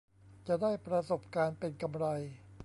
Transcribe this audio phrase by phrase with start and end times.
[0.47, 2.05] จะได้ประสบการณ์เป็นกำไร